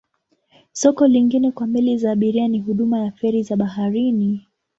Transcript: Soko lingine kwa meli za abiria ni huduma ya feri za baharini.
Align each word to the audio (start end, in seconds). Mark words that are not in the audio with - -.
Soko 0.73 1.07
lingine 1.07 1.51
kwa 1.51 1.67
meli 1.67 1.97
za 1.97 2.11
abiria 2.11 2.47
ni 2.47 2.59
huduma 2.59 2.99
ya 2.99 3.11
feri 3.11 3.43
za 3.43 3.55
baharini. 3.55 4.47